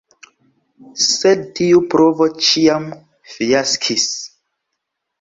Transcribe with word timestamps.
Sed 1.07 1.43
tiu 1.59 1.85
provo 1.93 2.31
ĉiam 2.49 2.91
fiaskis. 3.37 4.11